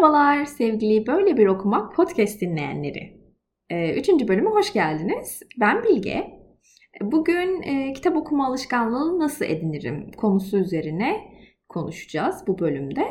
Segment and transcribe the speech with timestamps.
[0.00, 3.20] Merhabalar sevgili Böyle Bir Okumak podcast dinleyenleri.
[3.70, 5.42] Ee, üçüncü bölüme hoş geldiniz.
[5.60, 6.30] Ben Bilge.
[7.00, 11.20] Bugün e, kitap okuma alışkanlığı nasıl edinirim konusu üzerine
[11.68, 13.04] konuşacağız bu bölümde.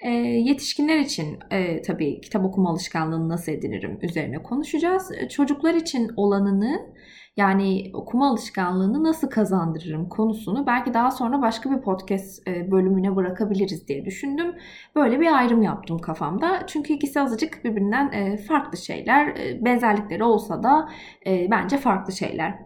[0.00, 5.12] E, yetişkinler için e, tabii kitap okuma alışkanlığını nasıl edinirim üzerine konuşacağız.
[5.30, 6.94] Çocuklar için olanını
[7.36, 13.88] yani okuma alışkanlığını nasıl kazandırırım konusunu belki daha sonra başka bir podcast e, bölümüne bırakabiliriz
[13.88, 14.54] diye düşündüm.
[14.96, 16.66] Böyle bir ayrım yaptım kafamda.
[16.66, 19.26] Çünkü ikisi azıcık birbirinden e, farklı şeyler.
[19.26, 20.88] E, benzerlikleri olsa da
[21.26, 22.58] bence farklı şeyler.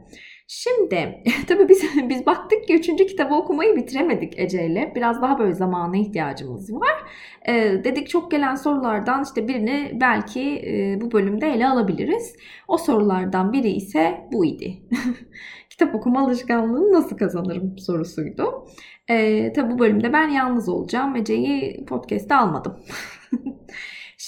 [0.48, 4.92] Şimdi tabii biz biz baktık ki üçüncü kitabı okumayı bitiremedik Ece ile.
[4.94, 7.02] Biraz daha böyle zamana ihtiyacımız var.
[7.48, 12.36] Ee, dedik çok gelen sorulardan işte birini belki e, bu bölümde ele alabiliriz.
[12.68, 14.78] O sorulardan biri ise bu idi.
[15.70, 18.66] Kitap okuma alışkanlığını nasıl kazanırım sorusuydu.
[19.10, 21.16] Ee, tabii bu bölümde ben yalnız olacağım.
[21.16, 22.76] Ece'yi podcast'te almadım.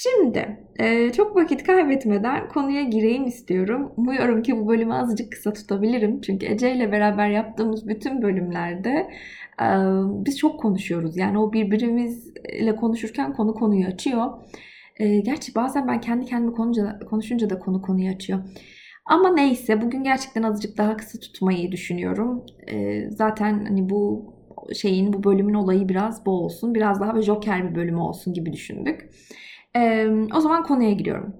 [0.01, 3.91] Şimdi e, çok vakit kaybetmeden konuya gireyim istiyorum.
[3.97, 6.21] Umuyorum ki bu bölümü azıcık kısa tutabilirim.
[6.21, 9.09] Çünkü Ece ile beraber yaptığımız bütün bölümlerde
[9.61, 9.67] e,
[10.25, 11.17] biz çok konuşuyoruz.
[11.17, 14.25] Yani o birbirimizle konuşurken konu konuyu açıyor.
[14.99, 16.53] E, gerçi bazen ben kendi kendime
[17.09, 18.39] konuşunca da konu konuyu açıyor.
[19.05, 22.45] Ama neyse bugün gerçekten azıcık daha kısa tutmayı düşünüyorum.
[23.09, 24.33] Zaten hani bu
[24.73, 26.75] şeyin bu bölümün olayı biraz bu olsun.
[26.75, 29.09] Biraz daha bir joker bir bölümü olsun gibi düşündük.
[29.75, 31.35] Ee, o zaman konuya giriyorum.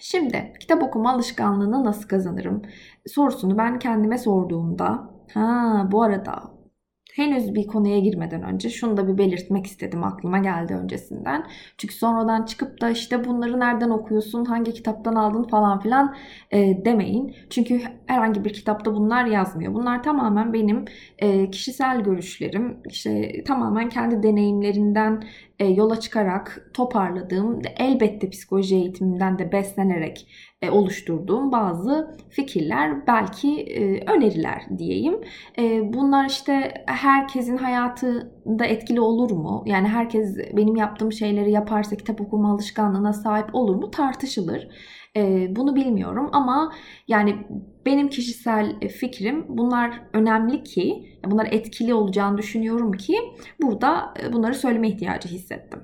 [0.00, 2.62] Şimdi kitap okuma alışkanlığını nasıl kazanırım
[3.06, 6.56] sorusunu ben kendime sorduğumda ha bu arada
[7.16, 11.46] henüz bir konuya girmeden önce şunu da bir belirtmek istedim aklıma geldi öncesinden.
[11.78, 16.16] Çünkü sonradan çıkıp da işte bunları nereden okuyorsun, hangi kitaptan aldın falan filan
[16.50, 17.34] e, demeyin.
[17.50, 19.74] Çünkü herhangi bir kitapta bunlar yazmıyor.
[19.74, 20.84] Bunlar tamamen benim
[21.18, 25.24] e, kişisel görüşlerim, işte tamamen kendi deneyimlerinden
[25.58, 30.26] e, yola çıkarak toparladığım, elbette psikoloji eğitiminden de beslenerek
[30.62, 35.20] e, oluşturduğum bazı fikirler, belki e, öneriler diyeyim.
[35.58, 39.62] E, bunlar işte herkesin hayatında etkili olur mu?
[39.66, 43.90] Yani herkes benim yaptığım şeyleri yaparsa kitap okuma alışkanlığına sahip olur mu?
[43.90, 44.68] Tartışılır.
[45.48, 46.72] Bunu bilmiyorum ama
[47.08, 47.46] yani
[47.86, 53.18] benim kişisel fikrim bunlar önemli ki, bunlar etkili olacağını düşünüyorum ki
[53.62, 55.82] burada bunları söyleme ihtiyacı hissettim.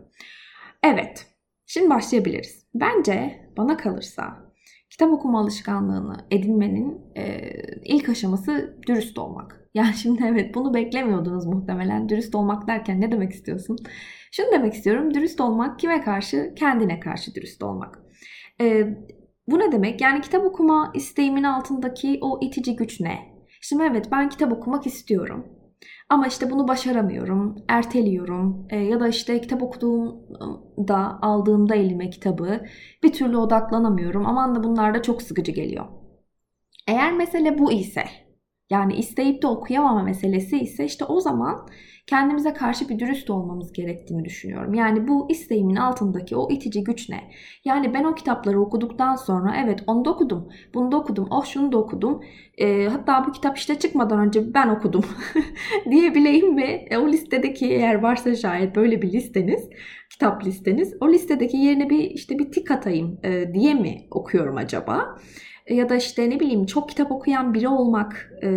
[0.83, 1.27] Evet,
[1.67, 2.67] şimdi başlayabiliriz.
[2.75, 4.53] Bence bana kalırsa
[4.91, 7.53] kitap okuma alışkanlığını edinmenin e,
[7.85, 9.59] ilk aşaması dürüst olmak.
[9.75, 12.09] Yani şimdi evet bunu beklemiyordunuz muhtemelen.
[12.09, 13.77] Dürüst olmak derken ne demek istiyorsun?
[14.33, 15.15] Şunu demek istiyorum.
[15.15, 16.53] Dürüst olmak kime karşı?
[16.57, 17.99] Kendine karşı dürüst olmak.
[18.61, 18.87] E,
[19.47, 20.01] bu ne demek?
[20.01, 23.19] Yani kitap okuma isteğimin altındaki o itici güç ne?
[23.61, 25.47] Şimdi evet ben kitap okumak istiyorum.
[26.09, 32.61] Ama işte bunu başaramıyorum, erteliyorum e, ya da işte kitap okuduğumda, aldığımda elime kitabı
[33.03, 34.27] bir türlü odaklanamıyorum.
[34.27, 35.87] Aman da bunlar da çok sıkıcı geliyor.
[36.89, 38.05] Eğer mesele bu ise,
[38.73, 41.67] yani isteyip de okuyamama meselesi ise işte o zaman
[42.07, 44.75] kendimize karşı bir dürüst olmamız gerektiğini düşünüyorum.
[44.75, 47.31] Yani bu isteğimin altındaki o itici güç ne?
[47.65, 51.73] Yani ben o kitapları okuduktan sonra evet onu da okudum, bunu da okudum, oh şunu
[51.73, 52.21] da okudum.
[52.59, 55.05] E, hatta bu kitap işte çıkmadan önce ben okudum
[55.91, 59.69] diyebileyim ve e, o listedeki eğer varsa şayet böyle bir listeniz,
[60.11, 65.17] kitap listeniz o listedeki yerine bir işte bir tik atayım e, diye mi okuyorum acaba?
[65.67, 68.49] E, ya da işte ne bileyim çok kitap okuyan biri olmak e,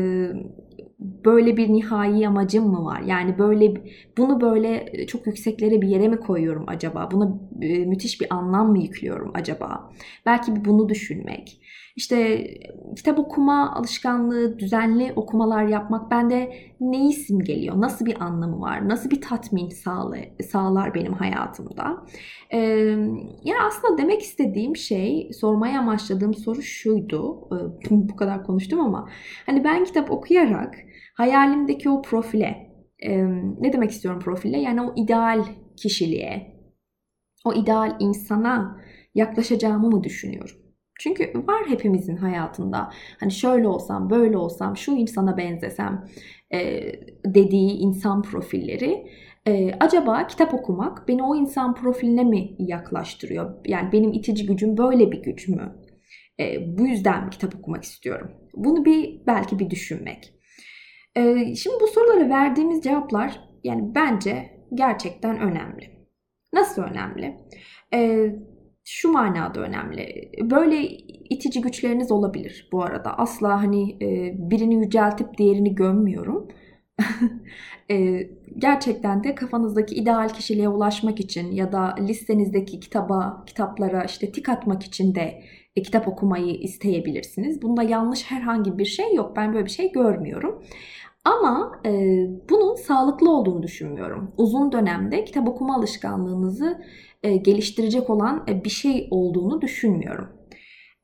[0.99, 3.01] böyle bir nihai amacım mı var?
[3.01, 3.73] Yani böyle
[4.17, 7.09] bunu böyle çok yükseklere bir yere mi koyuyorum acaba?
[7.11, 9.91] Buna e, müthiş bir anlam mı yüklüyorum acaba?
[10.25, 11.61] Belki bunu düşünmek.
[11.95, 12.47] İşte
[12.95, 17.81] kitap okuma alışkanlığı, düzenli okumalar yapmak bende neyi simgeliyor?
[17.81, 18.89] Nasıl bir anlamı var?
[18.89, 20.17] Nasıl bir tatmin sağla,
[20.51, 22.05] sağlar benim hayatımda?
[22.53, 22.59] Ee,
[23.43, 27.49] yani aslında demek istediğim şey, sormaya amaçladığım soru şuydu.
[27.51, 29.09] Ee, bu kadar konuştum ama
[29.45, 30.75] hani ben kitap okuyarak
[31.17, 33.23] hayalimdeki o profile, e,
[33.59, 34.59] ne demek istiyorum profile?
[34.59, 35.45] Yani o ideal
[35.77, 36.55] kişiliğe,
[37.45, 38.81] o ideal insana
[39.15, 40.64] yaklaşacağımı mı düşünüyorum?
[40.99, 42.89] Çünkü var hepimizin hayatında
[43.19, 46.07] hani şöyle olsam, böyle olsam, şu insana benzesem
[46.53, 46.81] e,
[47.25, 49.07] dediği insan profilleri.
[49.47, 53.55] E, acaba kitap okumak beni o insan profiline mi yaklaştırıyor?
[53.65, 55.75] Yani benim itici gücüm böyle bir güç mü?
[56.39, 58.31] E, bu yüzden mi kitap okumak istiyorum?
[58.53, 60.33] Bunu bir belki bir düşünmek.
[61.15, 65.89] E, şimdi bu sorulara verdiğimiz cevaplar yani bence gerçekten önemli.
[66.53, 67.37] Nasıl önemli?
[67.93, 68.29] E,
[68.85, 70.31] şu manada önemli.
[70.41, 70.87] Böyle
[71.29, 73.17] itici güçleriniz olabilir bu arada.
[73.17, 76.47] Asla hani e, birini yüceltip diğerini gömmüyorum.
[77.91, 78.19] e,
[78.57, 84.83] gerçekten de kafanızdaki ideal kişiliğe ulaşmak için ya da listenizdeki kitaba, kitaplara işte tik atmak
[84.83, 85.43] için de
[85.75, 87.61] e, kitap okumayı isteyebilirsiniz.
[87.61, 89.35] Bunda yanlış herhangi bir şey yok.
[89.35, 90.63] Ben böyle bir şey görmüyorum.
[91.25, 91.91] Ama e,
[92.49, 94.33] bunun sağlıklı olduğunu düşünmüyorum.
[94.37, 96.81] Uzun dönemde kitap okuma alışkanlığınızı
[97.23, 100.27] e, geliştirecek olan e, bir şey olduğunu düşünmüyorum.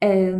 [0.03, 0.33] E,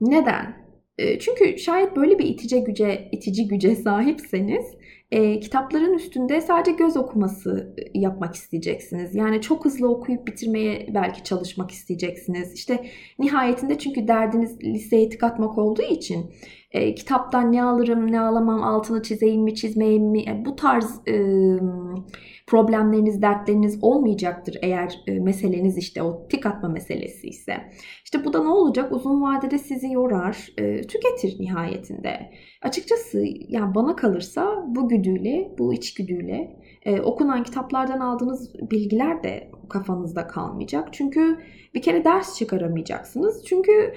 [0.00, 0.64] neden?
[0.98, 4.64] E, çünkü şayet böyle bir itici güce, itici güce sahipseniz
[5.10, 9.14] e, kitapların üstünde sadece göz okuması e, yapmak isteyeceksiniz.
[9.14, 12.54] Yani çok hızlı okuyup bitirmeye belki çalışmak isteyeceksiniz.
[12.54, 12.86] İşte
[13.18, 16.30] nihayetinde çünkü derdiniz liseye tıkatmak olduğu için
[16.74, 20.22] e, kitaptan ne alırım ne alamam altını çizeyim mi çizmeyeyim mi?
[20.22, 21.14] E, bu tarz e,
[22.46, 27.56] problemleriniz dertleriniz olmayacaktır eğer e, meseleniz işte o tik atma meselesi ise.
[28.04, 32.30] İşte bu da ne olacak uzun vadede sizi yorar e, tüketir nihayetinde.
[32.62, 40.26] Açıkçası yani bana kalırsa bu güdüyle bu içgüdüyle e, okunan kitaplardan aldığınız bilgiler de kafanızda
[40.26, 40.88] kalmayacak.
[40.92, 41.38] Çünkü
[41.74, 43.44] bir kere ders çıkaramayacaksınız.
[43.46, 43.94] Çünkü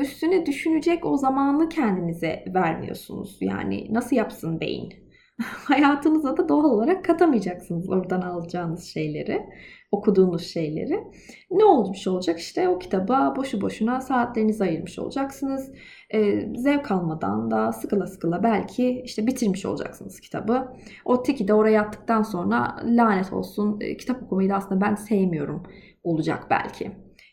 [0.00, 3.36] üstüne düşünecek o zamanı kendinize vermiyorsunuz.
[3.40, 5.05] Yani nasıl yapsın beyin?
[5.42, 9.46] Hayatınıza da doğal olarak katamayacaksınız oradan alacağınız şeyleri,
[9.92, 11.04] okuduğunuz şeyleri.
[11.50, 12.38] Ne olmuş olacak?
[12.38, 15.72] İşte o kitaba boşu boşuna saatlerinizi ayırmış olacaksınız.
[16.10, 20.68] E, zevk almadan da sıkıla sıkıla belki işte bitirmiş olacaksınız kitabı.
[21.04, 25.62] O tiki de oraya attıktan sonra lanet olsun e, kitap okumayı da aslında ben sevmiyorum
[26.04, 26.90] olacak belki.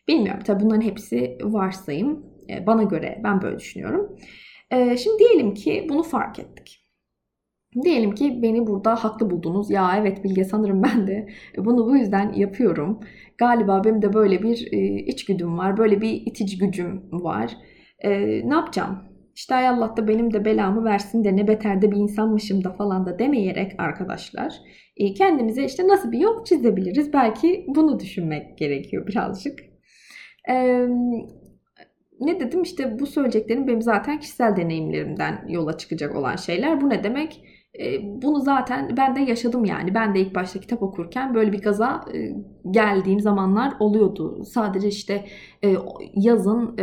[0.08, 2.26] Bilmiyorum tabi bunların hepsi varsayım.
[2.50, 4.18] E, bana göre ben böyle düşünüyorum.
[4.72, 6.83] E, şimdi diyelim ki bunu fark ettik.
[7.82, 9.70] Diyelim ki beni burada haklı buldunuz.
[9.70, 13.00] Ya evet Bilge sanırım ben de bunu bu yüzden yapıyorum.
[13.38, 15.78] Galiba benim de böyle bir e, içgüdüm var.
[15.78, 17.58] Böyle bir itici gücüm var.
[18.00, 18.12] E,
[18.50, 18.98] ne yapacağım?
[19.36, 22.74] İşte ay Allah da benim de belamı versin de ne beter de bir insanmışım da
[22.74, 24.54] falan da demeyerek arkadaşlar
[24.98, 27.14] e, kendimize işte nasıl bir yol çizebiliriz?
[27.14, 29.60] Belki bunu düşünmek gerekiyor birazcık.
[30.50, 30.88] Eee
[32.20, 36.82] ne dedim işte bu söyleyeceklerim benim zaten kişisel deneyimlerimden yola çıkacak olan şeyler.
[36.82, 37.44] Bu ne demek?
[38.04, 39.96] Bunu zaten ben de yaşadım yani.
[39.96, 42.06] Ben de ilk başta kitap okurken böyle bir gaza
[42.72, 44.44] geldiğim zamanlar oluyordu.
[44.46, 45.26] Sadece işte
[46.16, 46.78] yazın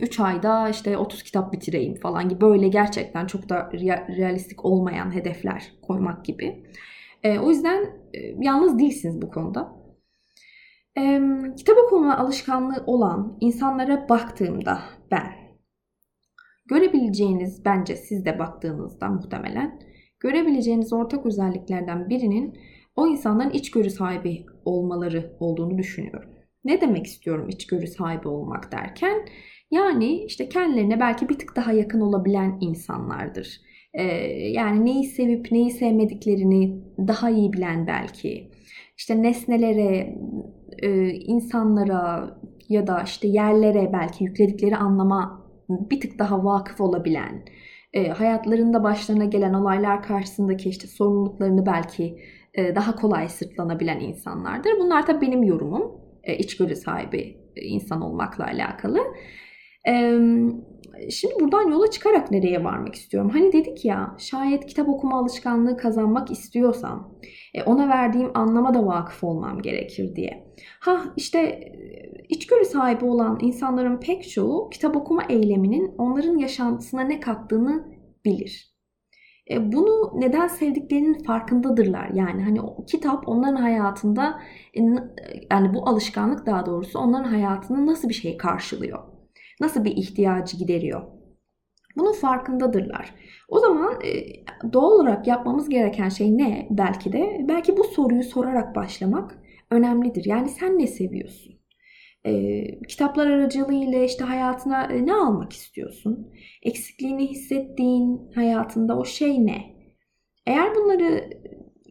[0.00, 3.70] 3 ayda işte 30 kitap bitireyim falan gibi böyle gerçekten çok da
[4.16, 6.64] realistik olmayan hedefler koymak gibi.
[7.42, 7.86] O yüzden
[8.38, 9.72] yalnız değilsiniz bu konuda.
[11.56, 14.78] Kitap okuma alışkanlığı olan insanlara baktığımda
[15.10, 15.32] ben
[16.66, 19.80] görebileceğiniz bence siz de baktığınızda muhtemelen
[20.24, 22.58] görebileceğiniz ortak özelliklerden birinin
[22.96, 26.30] o insanların içgörü sahibi olmaları olduğunu düşünüyorum.
[26.64, 29.26] Ne demek istiyorum içgörü sahibi olmak derken?
[29.70, 33.60] Yani işte kendilerine belki bir tık daha yakın olabilen insanlardır.
[33.94, 34.02] Ee,
[34.50, 38.50] yani neyi sevip neyi sevmediklerini daha iyi bilen belki.
[38.96, 40.18] İşte nesnelere,
[40.78, 42.38] e, insanlara
[42.68, 47.42] ya da işte yerlere belki yükledikleri anlama bir tık daha vakıf olabilen
[47.94, 52.18] e, hayatlarında başlarına gelen olaylar karşısındaki işte sorumluluklarını belki
[52.54, 54.72] e, daha kolay sırtlanabilen insanlardır.
[54.80, 55.92] Bunlar da benim yorumum.
[56.24, 58.98] E, içgörü sahibi insan olmakla alakalı.
[59.88, 60.20] E,
[61.10, 63.30] şimdi buradan yola çıkarak nereye varmak istiyorum?
[63.30, 67.18] Hani dedik ya şayet kitap okuma alışkanlığı kazanmak istiyorsam
[67.54, 70.44] e, ona verdiğim anlama da vakıf olmam gerekir diye.
[70.80, 71.72] Ha işte
[72.28, 77.88] içgörü sahibi olan insanların pek çoğu kitap okuma eyleminin onların yaşantısına ne kattığını
[78.24, 78.74] bilir.
[79.50, 82.10] E, bunu neden sevdiklerinin farkındadırlar.
[82.14, 84.40] Yani hani o kitap onların hayatında
[84.74, 84.80] e,
[85.50, 89.13] yani bu alışkanlık daha doğrusu onların hayatını nasıl bir şey karşılıyor?
[89.60, 91.02] Nasıl bir ihtiyacı gideriyor?
[91.96, 93.14] Bunun farkındadırlar.
[93.48, 94.24] O zaman e,
[94.72, 96.66] doğal olarak yapmamız gereken şey ne?
[96.70, 99.38] Belki de belki bu soruyu sorarak başlamak
[99.70, 100.24] önemlidir.
[100.24, 101.54] Yani sen ne seviyorsun?
[102.26, 106.32] E, kitaplar aracılığıyla işte hayatına e, ne almak istiyorsun?
[106.62, 109.74] Eksikliğini hissettiğin hayatında o şey ne?
[110.46, 111.30] Eğer bunları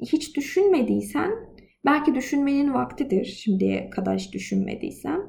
[0.02, 1.32] hiç düşünmediysen
[1.86, 5.22] belki düşünmenin vaktidir şimdiye kadar hiç düşünmediysen.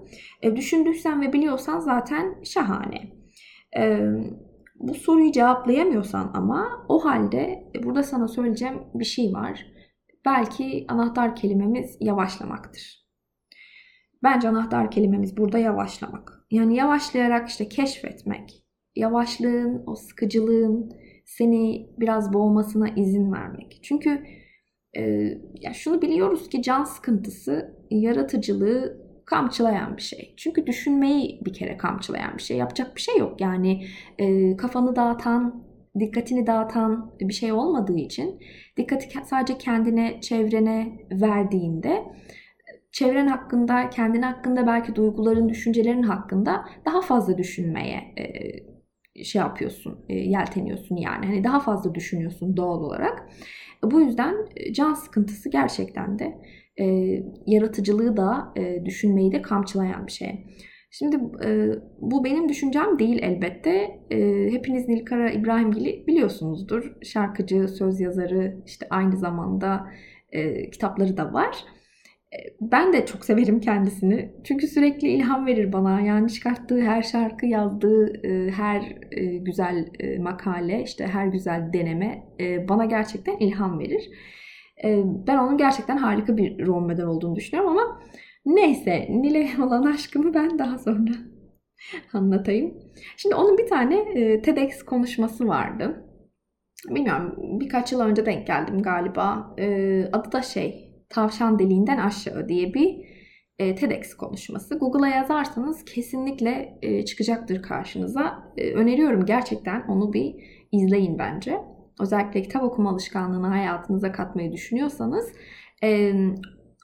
[0.42, 3.12] E, düşündüysen ve biliyorsan zaten şahane.
[3.76, 4.00] E,
[4.74, 9.66] bu soruyu cevaplayamıyorsan ama o halde e, burada sana söyleyeceğim bir şey var.
[10.24, 13.04] Belki anahtar kelimemiz yavaşlamaktır.
[14.22, 16.46] Bence anahtar kelimemiz burada yavaşlamak.
[16.50, 18.64] Yani yavaşlayarak işte keşfetmek.
[18.96, 20.90] Yavaşlığın, o sıkıcılığın
[21.24, 23.80] seni biraz boğmasına izin vermek.
[23.82, 24.26] Çünkü
[24.96, 25.02] e,
[25.60, 30.34] ya şunu biliyoruz ki can sıkıntısı yaratıcılığı kamçılayan bir şey.
[30.36, 32.56] Çünkü düşünmeyi bir kere kamçılayan bir şey.
[32.56, 33.40] Yapacak bir şey yok.
[33.40, 33.86] Yani
[34.18, 35.64] e, kafanı dağıtan
[36.00, 38.40] dikkatini dağıtan bir şey olmadığı için
[38.76, 42.04] dikkati sadece kendine, çevrene verdiğinde
[42.92, 48.24] çevren hakkında, kendin hakkında belki duyguların, düşüncelerin hakkında daha fazla düşünmeye e,
[49.24, 51.26] şey yapıyorsun, e, yelteniyorsun yani.
[51.26, 53.28] Hani daha fazla düşünüyorsun doğal olarak.
[53.82, 56.38] Bu yüzden e, can sıkıntısı gerçekten de
[56.80, 56.84] e,
[57.46, 60.46] yaratıcılığı da e, düşünmeyi de kamçılayan bir şey.
[60.90, 61.68] Şimdi e,
[62.00, 64.00] bu benim düşüncem değil elbette.
[64.10, 66.92] E, hepiniz Nilkara İbrahimgil'i biliyorsunuzdur.
[67.02, 69.86] Şarkıcı, söz yazarı, işte aynı zamanda
[70.32, 71.64] e, kitapları da var.
[72.60, 74.32] Ben de çok severim kendisini.
[74.44, 76.00] Çünkü sürekli ilham verir bana.
[76.00, 78.12] Yani çıkarttığı her şarkı, yazdığı
[78.50, 78.82] her
[79.40, 79.88] güzel
[80.18, 82.22] makale, işte her güzel deneme
[82.68, 84.10] bana gerçekten ilham verir.
[85.26, 88.00] Ben onun gerçekten harika bir rol model olduğunu düşünüyorum ama
[88.46, 91.10] neyse Nil'e olan aşkımı ben daha sonra
[92.12, 92.74] anlatayım.
[93.16, 94.04] Şimdi onun bir tane
[94.42, 96.04] TEDx konuşması vardı.
[96.90, 99.54] Bilmiyorum birkaç yıl önce denk geldim galiba.
[100.12, 103.14] Adı da şey tavşan deliğinden aşağı diye bir
[103.58, 104.78] e, TEDx konuşması.
[104.78, 108.52] Google'a yazarsanız kesinlikle e, çıkacaktır karşınıza.
[108.56, 110.34] E, öneriyorum gerçekten onu bir
[110.72, 111.58] izleyin bence.
[112.00, 115.32] Özellikle kitap okuma alışkanlığını hayatınıza katmayı düşünüyorsanız
[115.84, 116.12] e,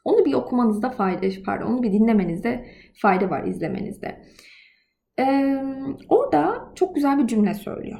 [0.05, 2.67] onu bir okumanızda fayda, pardon onu bir dinlemenizde
[3.03, 4.23] fayda var izlemenizde.
[5.19, 5.57] E,
[6.09, 7.99] orada çok güzel bir cümle söylüyor.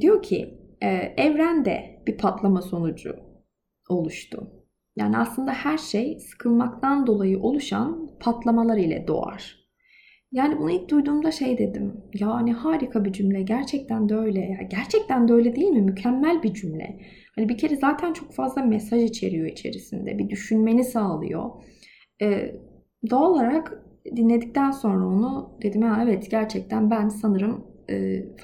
[0.00, 3.16] Diyor ki e, evrende bir patlama sonucu
[3.88, 4.55] oluştu
[4.96, 9.66] yani aslında her şey sıkılmaktan dolayı oluşan patlamalar ile doğar.
[10.32, 12.00] Yani bunu ilk duyduğumda şey dedim.
[12.14, 13.42] Yani harika bir cümle.
[13.42, 14.40] Gerçekten de öyle.
[14.40, 15.82] Ya gerçekten de öyle değil mi?
[15.82, 17.00] Mükemmel bir cümle.
[17.36, 20.18] Hani bir kere zaten çok fazla mesaj içeriyor içerisinde.
[20.18, 21.50] Bir düşünmeni sağlıyor.
[22.22, 22.54] Ee,
[23.10, 23.84] doğal olarak
[24.16, 27.75] dinledikten sonra onu dedim ya evet gerçekten ben sanırım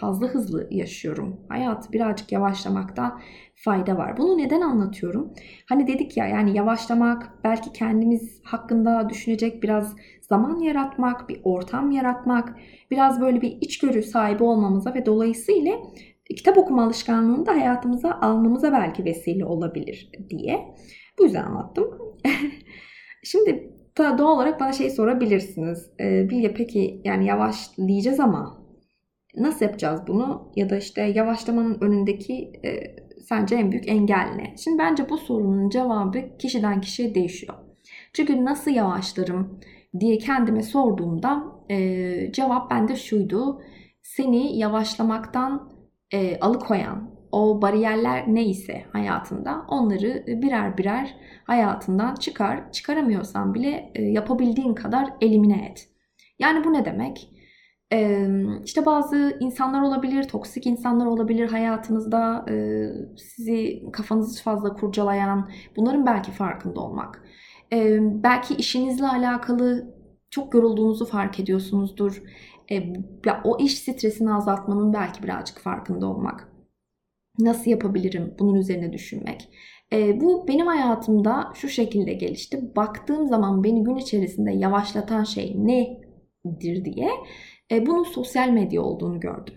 [0.00, 1.40] fazla hızlı yaşıyorum.
[1.48, 3.18] Hayat birazcık yavaşlamakta
[3.54, 4.16] fayda var.
[4.16, 5.32] Bunu neden anlatıyorum?
[5.68, 12.56] Hani dedik ya yani yavaşlamak, belki kendimiz hakkında düşünecek biraz zaman yaratmak, bir ortam yaratmak,
[12.90, 15.72] biraz böyle bir içgörü sahibi olmamıza ve dolayısıyla
[16.36, 20.74] kitap okuma alışkanlığını da hayatımıza almamıza belki vesile olabilir diye.
[21.18, 21.98] Bu yüzden anlattım.
[23.24, 25.90] Şimdi doğal olarak bana şey sorabilirsiniz.
[26.00, 28.61] Ee, Bilge peki yani yavaşlayacağız ama
[29.34, 30.52] Nasıl yapacağız bunu?
[30.56, 34.54] Ya da işte yavaşlamanın önündeki e, sence en büyük engel ne?
[34.56, 37.54] Şimdi bence bu sorunun cevabı kişiden kişiye değişiyor.
[38.12, 39.60] Çünkü nasıl yavaşlarım
[40.00, 43.62] diye kendime sorduğumda e, cevap bende şuydu.
[44.02, 45.72] Seni yavaşlamaktan
[46.12, 52.72] e, alıkoyan o bariyerler neyse hayatında onları birer birer hayatından çıkar.
[52.72, 55.88] Çıkaramıyorsan bile e, yapabildiğin kadar elimine et.
[56.38, 57.31] Yani bu ne demek?
[58.64, 62.46] İşte bazı insanlar olabilir, toksik insanlar olabilir hayatınızda
[63.16, 67.24] sizi kafanızı fazla kurcalayan, bunların belki farkında olmak.
[68.00, 69.94] Belki işinizle alakalı
[70.30, 72.22] çok yorulduğunuzu fark ediyorsunuzdur.
[73.44, 76.48] O iş stresini azaltmanın belki birazcık farkında olmak.
[77.38, 78.34] Nasıl yapabilirim?
[78.38, 79.48] Bunun üzerine düşünmek.
[79.92, 82.76] bu benim hayatımda şu şekilde gelişti.
[82.76, 87.10] Baktığım zaman beni gün içerisinde yavaşlatan şey nedir diye
[87.72, 89.54] e, bunun sosyal medya olduğunu gördüm.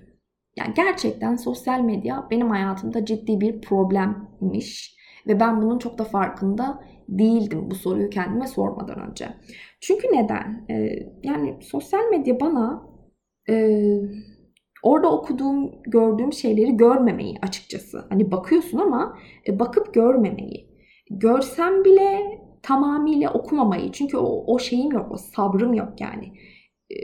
[0.57, 4.95] Yani gerçekten sosyal medya benim hayatımda ciddi bir problemmiş
[5.27, 9.27] ve ben bunun çok da farkında değildim bu soruyu kendime sormadan önce.
[9.81, 10.65] Çünkü neden?
[10.69, 10.89] Ee,
[11.24, 12.84] yani sosyal medya bana
[13.50, 13.81] e,
[14.84, 18.05] orada okuduğum, gördüğüm şeyleri görmemeyi açıkçası.
[18.10, 19.17] Hani bakıyorsun ama
[19.48, 20.75] e, bakıp görmemeyi.
[21.10, 22.19] Görsem bile
[22.63, 23.91] tamamıyla okumamayı.
[23.91, 26.34] Çünkü o, o şeyim yok, o sabrım yok yani.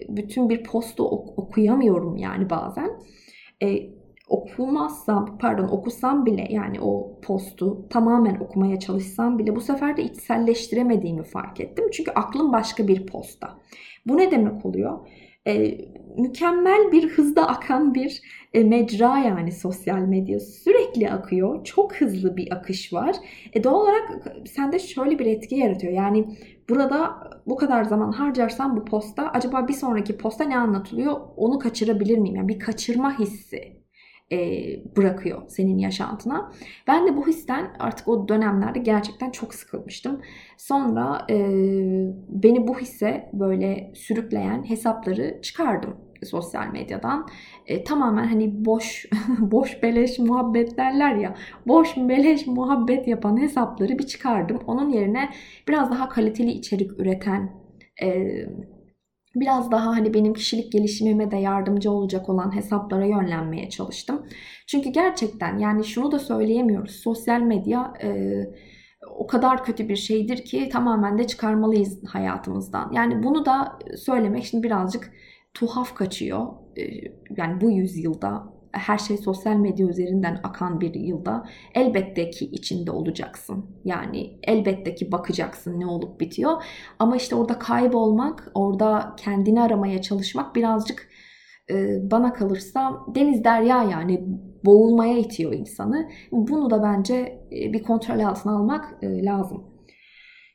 [0.10, 2.92] Bütün bir postu okuyamıyorum yani bazen.
[3.64, 3.90] E,
[4.30, 11.24] okumazsam pardon okusam bile yani o postu tamamen okumaya çalışsam bile bu sefer de içselleştiremediğimi
[11.24, 11.86] fark ettim.
[11.94, 13.60] Çünkü aklım başka bir posta.
[14.08, 15.00] Bu ne demek oluyor?
[15.48, 15.78] E,
[16.18, 18.22] mükemmel bir hızda akan bir
[18.54, 21.64] e, mecra yani sosyal medya sürekli akıyor.
[21.64, 23.16] Çok hızlı bir akış var.
[23.54, 24.10] E, doğal olarak
[24.48, 25.94] sende şöyle bir etki yaratıyor.
[25.94, 26.38] Yani
[26.70, 32.18] burada bu kadar zaman harcarsam bu posta acaba bir sonraki posta ne anlatılıyor onu kaçırabilir
[32.18, 32.36] miyim?
[32.36, 33.81] Yani bir kaçırma hissi
[34.32, 34.38] e,
[34.98, 36.52] bırakıyor senin yaşantına.
[36.88, 40.22] Ben de bu histen artık o dönemlerde gerçekten çok sıkılmıştım.
[40.58, 41.38] Sonra e,
[42.30, 45.96] beni bu hisse böyle sürükleyen hesapları çıkardım
[46.26, 47.28] sosyal medyadan.
[47.68, 49.06] E, tamamen hani boş
[49.40, 51.36] boş beleş muhabbet derler ya.
[51.68, 54.60] Boş beleş muhabbet yapan hesapları bir çıkardım.
[54.68, 55.30] Onun yerine
[55.68, 57.52] biraz daha kaliteli içerik üreten
[58.04, 58.32] e,
[59.36, 64.26] biraz daha hani benim kişilik gelişimime de yardımcı olacak olan hesaplara yönlenmeye çalıştım.
[64.68, 66.96] Çünkü gerçekten yani şunu da söyleyemiyoruz.
[66.96, 68.10] Sosyal medya e,
[69.16, 72.92] o kadar kötü bir şeydir ki tamamen de çıkarmalıyız hayatımızdan.
[72.92, 75.12] Yani bunu da söylemek şimdi birazcık
[75.54, 76.48] tuhaf kaçıyor.
[76.78, 76.84] E,
[77.38, 83.66] yani bu yüzyılda her şey sosyal medya üzerinden akan bir yılda elbette ki içinde olacaksın.
[83.86, 86.64] Yani elbette ki bakacaksın ne olup bitiyor.
[87.00, 91.10] Ama işte orada kaybolmak, orada kendini aramaya çalışmak birazcık
[91.72, 94.24] e, bana kalırsa deniz derya yani
[94.66, 96.10] boğulmaya itiyor insanı.
[96.32, 97.16] Bunu da bence
[97.52, 99.64] e, bir kontrol altına almak e, lazım.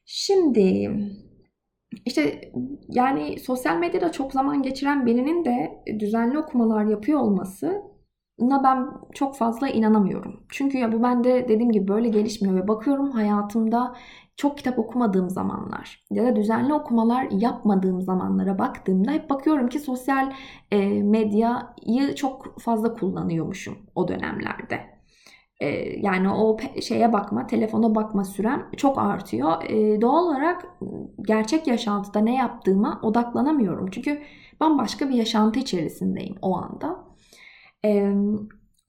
[0.05, 0.91] Şimdi
[2.05, 2.51] işte
[2.89, 7.83] yani sosyal medyada çok zaman geçiren birinin de düzenli okumalar yapıyor olması
[8.39, 10.41] buna ben çok fazla inanamıyorum.
[10.49, 13.95] Çünkü ya bu bende dediğim gibi böyle gelişmiyor ve bakıyorum hayatımda
[14.37, 20.33] çok kitap okumadığım zamanlar ya da düzenli okumalar yapmadığım zamanlara baktığımda hep bakıyorum ki sosyal
[20.71, 24.81] e, medyayı çok fazla kullanıyormuşum o dönemlerde.
[25.61, 25.69] E,
[26.01, 29.63] yani o şeye bakma, telefona bakma sürem çok artıyor.
[29.69, 30.67] E, doğal olarak
[31.27, 33.91] gerçek yaşantıda ne yaptığıma odaklanamıyorum.
[33.91, 34.23] Çünkü
[34.61, 37.06] bambaşka bir yaşantı içerisindeyim o anda.
[37.87, 38.13] Ee,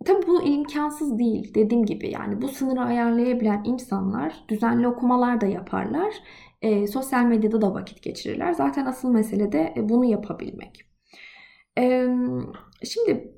[0.05, 1.53] tabii bu imkansız değil.
[1.53, 6.13] Dediğim gibi yani bu sınırı ayarlayabilen insanlar düzenli okumalar da yaparlar.
[6.61, 8.53] E, sosyal medyada da vakit geçirirler.
[8.53, 10.81] Zaten asıl mesele de bunu yapabilmek.
[11.79, 12.07] E,
[12.83, 13.33] şimdi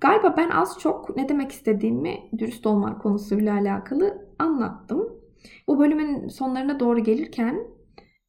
[0.00, 5.18] galiba ben az çok ne demek istediğimi dürüst olmak konusuyla alakalı anlattım.
[5.68, 7.66] Bu bölümün sonlarına doğru gelirken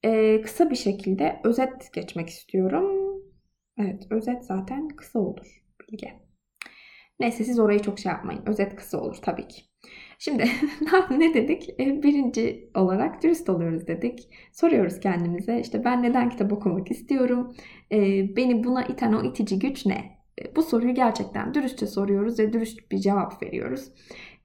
[0.03, 2.85] e, kısa bir şekilde özet geçmek istiyorum.
[3.77, 6.28] Evet özet zaten kısa olur bilge.
[7.19, 8.41] Neyse siz orayı çok şey yapmayın.
[8.45, 9.61] Özet kısa olur tabii ki.
[10.19, 10.45] Şimdi
[11.11, 11.69] ne dedik?
[11.79, 14.29] E, birinci olarak dürüst oluyoruz dedik.
[14.53, 17.55] Soruyoruz kendimize işte ben neden kitap okumak istiyorum?
[17.91, 17.97] E,
[18.35, 20.19] beni buna iten o itici güç ne?
[20.41, 23.91] E, bu soruyu gerçekten dürüstçe soruyoruz ve dürüst bir cevap veriyoruz.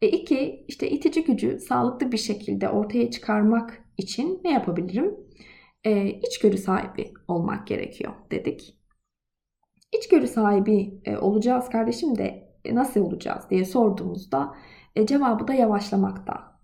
[0.02, 5.14] E, iki, işte itici gücü sağlıklı bir şekilde ortaya çıkarmak için ne yapabilirim?
[5.84, 8.78] E, içgörü sahibi olmak gerekiyor dedik.
[9.98, 14.54] İçgörü sahibi olacağız kardeşim de nasıl olacağız diye sorduğumuzda
[14.96, 16.54] e, cevabı da yavaşlamakta.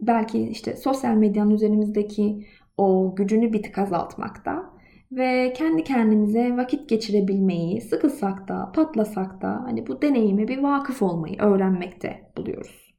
[0.00, 4.72] Belki işte sosyal medyanın üzerimizdeki o gücünü bir tık azaltmakta
[5.12, 11.38] ve kendi kendimize vakit geçirebilmeyi sıkılsak da patlasak da hani bu deneyime bir vakıf olmayı
[11.38, 12.92] öğrenmekte buluyoruz.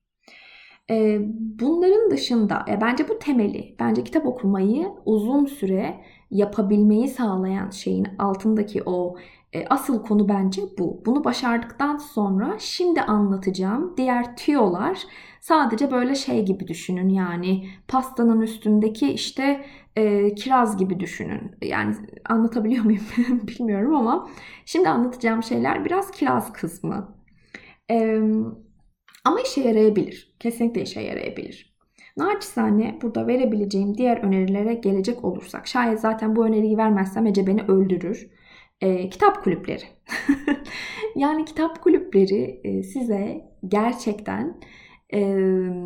[0.89, 1.19] E,
[1.59, 5.95] bunların dışında e, bence bu temeli, bence kitap okumayı uzun süre
[6.31, 9.15] yapabilmeyi sağlayan şeyin altındaki o
[9.53, 11.01] e, asıl konu bence bu.
[11.05, 15.03] Bunu başardıktan sonra şimdi anlatacağım diğer tüyolar
[15.41, 17.09] sadece böyle şey gibi düşünün.
[17.09, 21.51] Yani pastanın üstündeki işte e, kiraz gibi düşünün.
[21.61, 23.05] Yani anlatabiliyor muyum
[23.47, 24.29] bilmiyorum ama
[24.65, 27.15] şimdi anlatacağım şeyler biraz kiraz kısmı.
[27.91, 28.21] E,
[29.25, 30.35] ama işe yarayabilir.
[30.39, 31.73] Kesinlikle işe yarayabilir.
[32.17, 35.67] Naçizane burada verebileceğim diğer önerilere gelecek olursak.
[35.67, 38.29] Şayet zaten bu öneriyi vermezsem Ece beni öldürür
[38.81, 39.83] e, kitap kulüpleri.
[41.15, 44.59] yani kitap kulüpleri e, size gerçekten
[45.13, 45.37] e,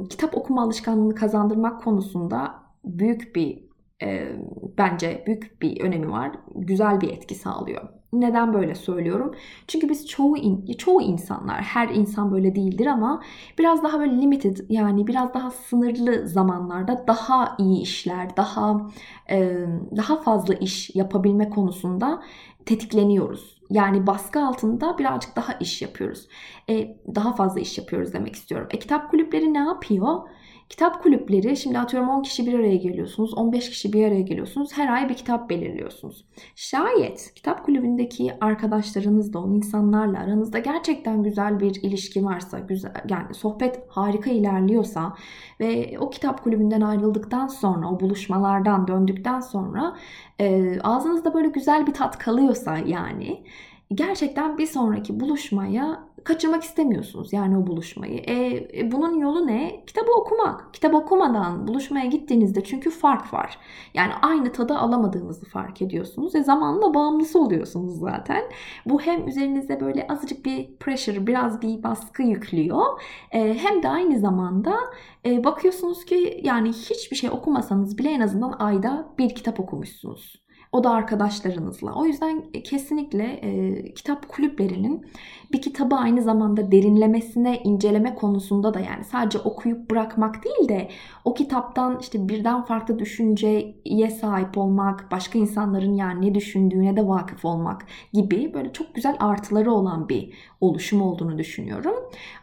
[0.09, 3.67] kitap okuma alışkanlığını kazandırmak konusunda büyük bir
[4.03, 4.35] e,
[4.77, 6.31] bence büyük bir önemi var.
[6.55, 7.89] Güzel bir etki sağlıyor.
[8.13, 9.35] Neden böyle söylüyorum?
[9.67, 13.23] Çünkü biz çoğu in, çoğu insanlar, her insan böyle değildir ama
[13.59, 18.89] biraz daha böyle limited yani biraz daha sınırlı zamanlarda daha iyi işler, daha
[19.29, 22.21] e, daha fazla iş yapabilme konusunda
[22.67, 23.56] tetikleniyoruz.
[23.69, 26.27] Yani baskı altında birazcık daha iş yapıyoruz.
[26.69, 28.67] E, daha fazla iş yapıyoruz demek istiyorum.
[28.71, 30.19] E, kitap kulüpleri ne yapıyor?
[30.69, 34.77] Kitap kulüpleri şimdi atıyorum 10 kişi bir araya geliyorsunuz, 15 kişi bir araya geliyorsunuz.
[34.77, 36.25] Her ay bir kitap belirliyorsunuz.
[36.55, 43.79] Şayet kitap kulübündeki arkadaşlarınızla, o insanlarla aranızda gerçekten güzel bir ilişki varsa, güzel yani sohbet
[43.89, 45.13] harika ilerliyorsa
[45.59, 49.95] ve o kitap kulübünden ayrıldıktan sonra, o buluşmalardan döndükten sonra
[50.39, 53.43] e, ağzınızda böyle güzel bir tat kalıyorsa yani
[53.93, 58.17] gerçekten bir sonraki buluşmaya kaçırmak istemiyorsunuz yani o buluşmayı.
[58.17, 59.83] E, e, bunun yolu ne?
[59.87, 60.73] Kitabı okumak.
[60.73, 63.57] Kitap okumadan buluşmaya gittiğinizde çünkü fark var.
[63.93, 68.43] Yani aynı tadı alamadığınızı fark ediyorsunuz ve zamanla bağımlısı oluyorsunuz zaten.
[68.85, 73.01] Bu hem üzerinizde böyle azıcık bir pressure, biraz bir baskı yüklüyor.
[73.31, 74.75] E, hem de aynı zamanda
[75.25, 80.46] e, bakıyorsunuz ki yani hiçbir şey okumasanız bile en azından ayda bir kitap okumuşsunuz.
[80.77, 81.93] O da arkadaşlarınızla.
[81.93, 85.05] O yüzden kesinlikle e, kitap kulüplerinin
[85.53, 90.89] bir kitabı aynı zamanda derinlemesine inceleme konusunda da yani sadece okuyup bırakmak değil de
[91.25, 97.45] o kitaptan işte birden farklı düşünceye sahip olmak, başka insanların yani ne düşündüğüne de vakıf
[97.45, 101.95] olmak gibi böyle çok güzel artıları olan bir oluşum olduğunu düşünüyorum.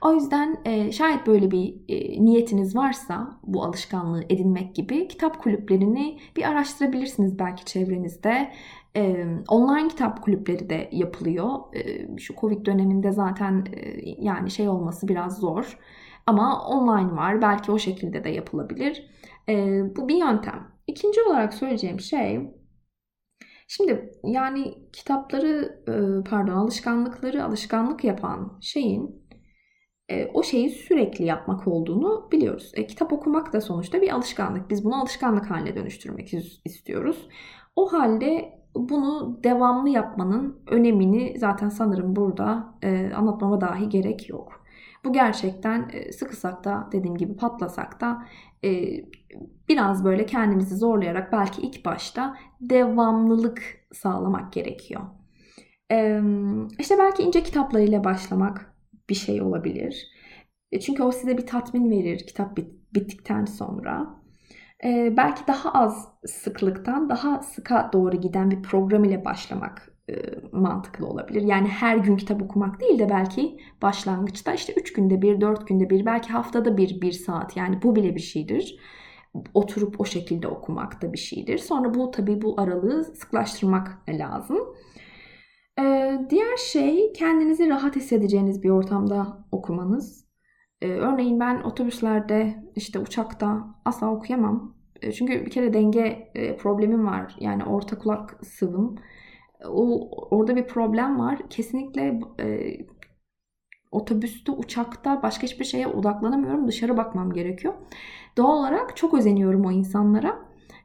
[0.02, 6.18] O yüzden e, şayet böyle bir e, niyetiniz varsa bu alışkanlığı edinmek gibi kitap kulüplerini
[6.36, 8.50] bir araştırabilirsiniz belki çevrenizde.
[8.96, 11.48] Ee, online kitap kulüpleri de yapılıyor.
[11.74, 15.78] Ee, şu Covid döneminde zaten e, yani şey olması biraz zor.
[16.26, 17.42] Ama online var.
[17.42, 19.11] Belki o şekilde de yapılabilir.
[19.48, 20.68] Ee, bu bir yöntem.
[20.87, 22.40] İkinci olarak söyleyeceğim şey
[23.68, 29.24] Şimdi yani kitapları e, pardon alışkanlıkları alışkanlık yapan şeyin
[30.09, 32.72] e, o şeyi sürekli yapmak olduğunu biliyoruz.
[32.74, 34.70] E, kitap okumak da sonuçta bir alışkanlık.
[34.70, 37.28] Biz bunu alışkanlık haline dönüştürmek istiyoruz.
[37.76, 44.64] O halde bunu devamlı yapmanın önemini zaten sanırım burada e, anlatmama dahi gerek yok.
[45.04, 48.26] Bu gerçekten e, sıkısak da dediğim gibi patlasak da
[48.64, 48.84] e,
[49.68, 55.02] biraz böyle kendimizi zorlayarak belki ilk başta devamlılık sağlamak gerekiyor.
[55.92, 56.20] E,
[56.78, 58.74] işte belki ince kitaplarıyla başlamak
[59.08, 60.06] bir şey olabilir.
[60.72, 64.23] E, çünkü o size bir tatmin verir kitap bit- bittikten sonra.
[64.84, 70.14] Ee, belki daha az sıklıktan daha sıka doğru giden bir program ile başlamak e,
[70.52, 71.42] mantıklı olabilir.
[71.42, 75.90] Yani her gün kitap okumak değil de belki başlangıçta işte 3 günde bir, 4 günde
[75.90, 78.78] bir, belki haftada bir, 1 saat yani bu bile bir şeydir.
[79.54, 81.58] Oturup o şekilde okumak da bir şeydir.
[81.58, 84.58] Sonra bu tabii bu aralığı sıklaştırmak lazım.
[85.80, 90.23] Ee, diğer şey kendinizi rahat hissedeceğiniz bir ortamda okumanız.
[90.84, 94.74] Ee, örneğin ben otobüslerde işte uçakta asla okuyamam.
[95.02, 97.36] Ee, çünkü bir kere denge e, problemim var.
[97.40, 98.96] Yani orta kulak sıvım.
[99.68, 101.38] O, orada bir problem var.
[101.50, 102.76] Kesinlikle e,
[103.92, 106.68] otobüste, uçakta başka hiçbir şeye odaklanamıyorum.
[106.68, 107.74] Dışarı bakmam gerekiyor.
[108.36, 110.38] Doğal olarak çok özeniyorum o insanlara.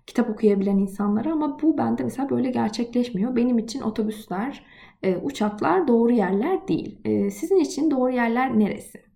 [0.08, 3.36] Kitap okuyabilen insanlara ama bu bende mesela böyle gerçekleşmiyor.
[3.36, 4.66] Benim için otobüsler,
[5.04, 7.00] e, uçaklar doğru yerler değil.
[7.06, 9.09] E, sizin için doğru yerler neresi?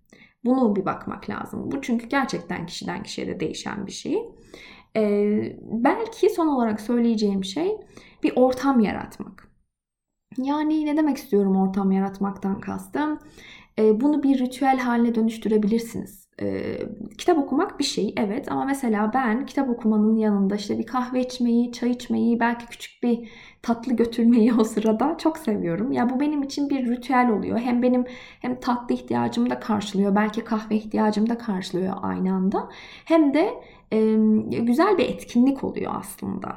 [0.44, 1.72] Bunu bir bakmak lazım.
[1.72, 4.18] Bu çünkü gerçekten kişiden kişiye de değişen bir şey.
[4.96, 7.76] Ee, belki son olarak söyleyeceğim şey
[8.22, 9.48] bir ortam yaratmak.
[10.38, 13.18] Yani ne demek istiyorum ortam yaratmaktan kastım?
[13.78, 16.28] Ee, bunu bir ritüel haline dönüştürebilirsiniz.
[16.42, 16.78] Ee,
[17.18, 21.72] kitap okumak bir şey evet ama mesela ben kitap okumanın yanında işte bir kahve içmeyi,
[21.72, 23.30] çay içmeyi, belki küçük bir
[23.64, 25.92] tatlı götürmeyi o sırada çok seviyorum.
[25.92, 27.58] Ya bu benim için bir ritüel oluyor.
[27.58, 28.04] Hem benim
[28.40, 32.68] hem tatlı ihtiyacımı da karşılıyor, belki kahve ihtiyacımı da karşılıyor aynı anda.
[33.04, 33.54] Hem de
[33.92, 33.98] e,
[34.60, 36.56] güzel bir etkinlik oluyor aslında.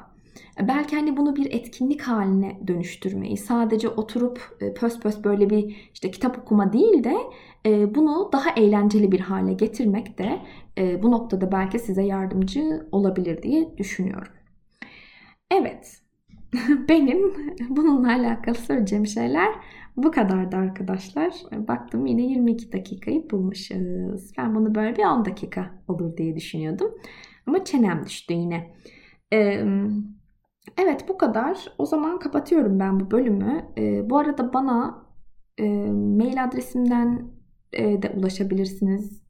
[0.62, 6.40] Belki hani bunu bir etkinlik haline dönüştürmeyi, sadece oturup pös pös böyle bir işte kitap
[6.40, 7.18] okuma değil de
[7.96, 10.40] bunu daha eğlenceli bir hale getirmek de
[11.04, 14.32] bu noktada belki size yardımcı olabilir diye düşünüyorum.
[15.52, 16.07] Evet,
[16.90, 17.34] benim
[17.70, 19.54] bununla alakalı söyleyeceğim şeyler
[19.98, 21.34] bu kadardı arkadaşlar.
[21.52, 24.32] Baktım yine 22 dakikayı bulmuşuz.
[24.38, 26.92] Ben bunu böyle bir 10 dakika olur diye düşünüyordum.
[27.46, 28.76] Ama çenem düştü yine.
[30.78, 31.74] evet bu kadar.
[31.78, 33.66] O zaman kapatıyorum ben bu bölümü.
[34.10, 35.08] bu arada bana
[35.94, 37.32] mail adresimden
[37.74, 39.27] de ulaşabilirsiniz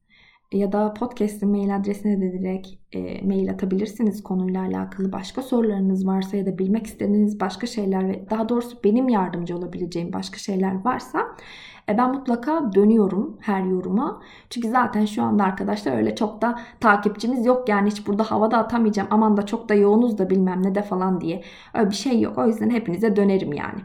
[0.51, 5.11] ya da podcast'in mail adresine de direkt e, mail atabilirsiniz konuyla alakalı.
[5.11, 10.13] Başka sorularınız varsa ya da bilmek istediğiniz başka şeyler ve daha doğrusu benim yardımcı olabileceğim
[10.13, 11.19] başka şeyler varsa
[11.89, 14.21] e, ben mutlaka dönüyorum her yoruma.
[14.49, 17.69] Çünkü zaten şu anda arkadaşlar öyle çok da takipçimiz yok.
[17.69, 19.07] Yani hiç burada havada atamayacağım.
[19.11, 21.43] Aman da çok da yoğunuz da bilmem ne de falan diye.
[21.73, 22.37] Öyle bir şey yok.
[22.37, 23.79] O yüzden hepinize dönerim yani.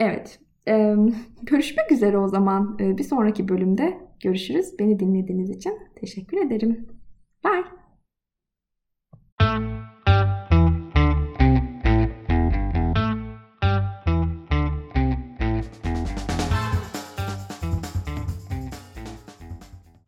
[0.00, 0.38] Evet.
[0.68, 0.96] Ee,
[1.42, 2.76] görüşmek üzere o zaman.
[2.80, 4.78] Ee, bir sonraki bölümde görüşürüz.
[4.78, 6.86] Beni dinlediğiniz için teşekkür ederim.
[7.44, 7.81] Bye.